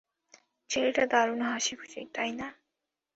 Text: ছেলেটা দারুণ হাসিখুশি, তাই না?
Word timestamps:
ছেলেটা 0.69 1.03
দারুণ 1.05 1.41
হাসিখুশি, 1.49 2.01
তাই 2.15 2.31
না? 2.39 2.47